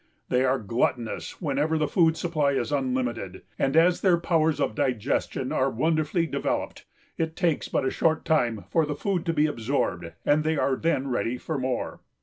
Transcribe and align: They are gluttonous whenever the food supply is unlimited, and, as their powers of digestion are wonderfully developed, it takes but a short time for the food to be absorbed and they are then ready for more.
They 0.29 0.43
are 0.43 0.57
gluttonous 0.57 1.39
whenever 1.43 1.77
the 1.77 1.87
food 1.87 2.17
supply 2.17 2.53
is 2.53 2.71
unlimited, 2.71 3.43
and, 3.59 3.75
as 3.77 4.01
their 4.01 4.17
powers 4.17 4.59
of 4.59 4.73
digestion 4.73 5.51
are 5.51 5.69
wonderfully 5.69 6.25
developed, 6.25 6.85
it 7.19 7.35
takes 7.35 7.67
but 7.67 7.85
a 7.85 7.91
short 7.91 8.25
time 8.25 8.65
for 8.71 8.83
the 8.87 8.95
food 8.95 9.27
to 9.27 9.33
be 9.33 9.45
absorbed 9.45 10.11
and 10.25 10.43
they 10.43 10.57
are 10.57 10.75
then 10.75 11.09
ready 11.11 11.37
for 11.37 11.59
more. 11.59 11.99